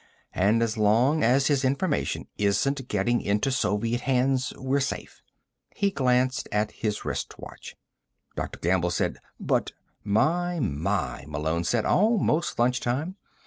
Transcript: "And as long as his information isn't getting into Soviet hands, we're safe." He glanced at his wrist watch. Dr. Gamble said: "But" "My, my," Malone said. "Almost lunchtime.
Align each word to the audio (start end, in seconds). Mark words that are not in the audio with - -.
"And 0.33 0.63
as 0.63 0.79
long 0.79 1.23
as 1.23 1.45
his 1.45 1.63
information 1.63 2.25
isn't 2.35 2.87
getting 2.87 3.21
into 3.21 3.51
Soviet 3.51 4.01
hands, 4.01 4.51
we're 4.57 4.79
safe." 4.79 5.21
He 5.75 5.91
glanced 5.91 6.49
at 6.51 6.71
his 6.71 7.05
wrist 7.05 7.35
watch. 7.37 7.75
Dr. 8.35 8.57
Gamble 8.57 8.89
said: 8.89 9.19
"But" 9.39 9.73
"My, 10.19 10.59
my," 10.59 11.25
Malone 11.27 11.65
said. 11.65 11.85
"Almost 11.85 12.57
lunchtime. 12.57 13.15